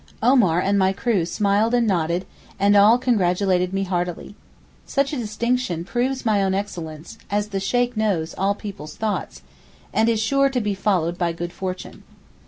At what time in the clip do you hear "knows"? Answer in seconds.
7.95-8.33